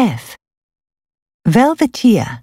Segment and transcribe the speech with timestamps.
[0.00, 0.34] F.
[1.46, 2.40] Welwitschia.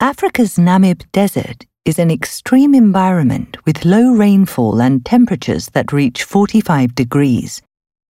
[0.00, 6.94] Africa's Namib Desert is an extreme environment with low rainfall and temperatures that reach 45
[6.94, 7.62] degrees.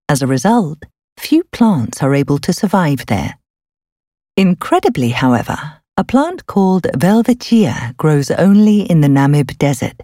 [0.09, 0.83] As a result,
[1.17, 3.39] few plants are able to survive there.
[4.37, 5.57] Incredibly, however,
[5.97, 10.03] a plant called Welwitschia grows only in the Namib Desert.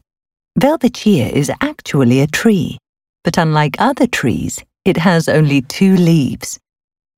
[0.61, 2.79] Welwitschia is actually a tree,
[3.25, 6.61] but unlike other trees, it has only two leaves.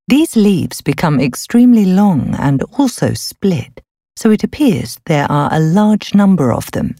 [0.07, 3.81] These leaves become extremely long and also split,
[4.17, 6.97] so it appears there are a large number of them.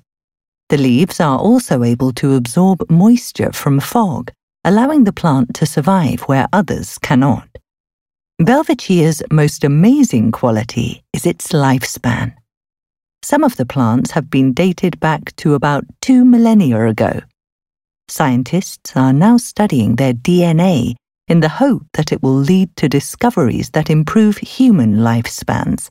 [0.71, 4.33] The leaves are also able to absorb moisture from fog,
[4.65, 7.47] allowing the plant to survive where others cannot.
[8.41, 12.35] Welwitschia's most amazing quality is its lifespan.
[13.23, 17.21] Some of the plants have been dated back to about two millennia ago.
[18.09, 20.95] Scientists are now studying their DNA
[21.29, 25.91] in the hope that it will lead to discoveries that improve human lifespans.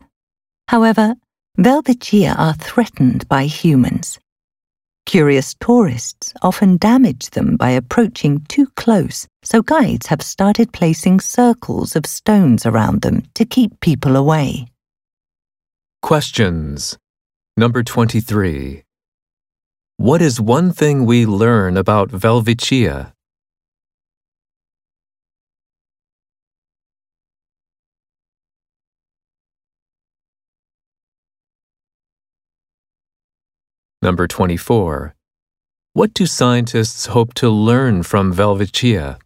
[0.68, 1.16] However,
[1.58, 4.20] Welwitschia are threatened by humans.
[5.06, 11.96] Curious tourists often damage them by approaching too close, so guides have started placing circles
[11.96, 14.68] of stones around them to keep people away.
[16.02, 16.98] Questions.
[17.56, 18.84] Number 23.
[19.98, 23.13] What is one thing we learn about Welwitschia?
[34.04, 35.16] Number 24.
[35.94, 39.18] What do scientists hope to learn from Welwitschia?